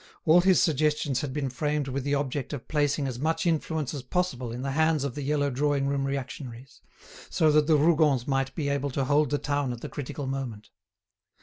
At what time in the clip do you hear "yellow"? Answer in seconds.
5.21-5.51